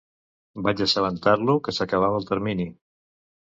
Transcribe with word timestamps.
Vaig 0.67 0.79
assabentar-lo 0.85 1.55
que 1.67 1.75
s'acabava 1.79 2.23
el 2.23 2.27
termini. 2.33 2.67